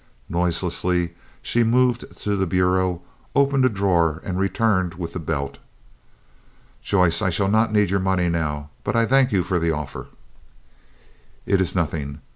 [0.29, 1.13] Noiselessly
[1.43, 3.03] she moved to the bureau,
[3.35, 5.59] opened a drawer, and returned with the belt.
[6.81, 10.07] "Joyce, I shall not need your money now, but I thank you for the offer."
[11.45, 12.19] "It was nothing.